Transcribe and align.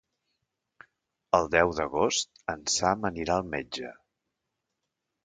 El 1.39 1.49
deu 1.55 1.73
d'agost 1.79 2.41
en 2.53 2.63
Sam 2.77 3.05
anirà 3.11 3.37
al 3.37 3.47
metge. 3.53 3.93